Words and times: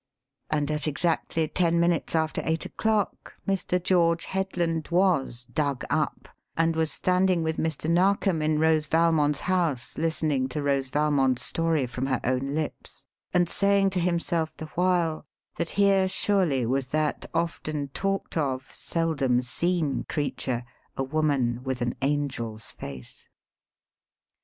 And 0.49 0.71
at 0.71 0.87
exactly 0.87 1.47
ten 1.47 1.79
minutes 1.79 2.15
after 2.15 2.41
eight 2.43 2.65
o'clock, 2.65 3.35
Mr. 3.47 3.77
George 3.79 4.25
Headland 4.25 4.87
was 4.87 5.45
'dug 5.45 5.83
up' 5.91 6.27
and 6.57 6.75
was 6.75 6.91
standing 6.91 7.43
with 7.43 7.57
Mr. 7.57 7.87
Narkom 7.87 8.41
in 8.41 8.57
Rose 8.57 8.87
Valmond's 8.87 9.41
house 9.41 9.99
listening 9.99 10.49
to 10.49 10.63
Rose 10.63 10.89
Valmond's 10.89 11.43
story 11.43 11.85
from 11.85 12.07
her 12.07 12.19
own 12.23 12.55
lips, 12.55 13.05
and 13.31 13.47
saying 13.47 13.91
to 13.91 13.99
himself, 13.99 14.57
the 14.57 14.65
while, 14.73 15.27
that 15.57 15.69
here 15.77 16.07
surely 16.07 16.65
was 16.65 16.87
that 16.87 17.27
often 17.31 17.89
talked 17.89 18.35
of, 18.35 18.73
seldom 18.73 19.43
seen 19.43 20.05
creature, 20.09 20.63
a 20.97 21.03
woman 21.03 21.61
with 21.63 21.79
an 21.79 21.93
angel's 22.01 22.71
face. 22.71 23.27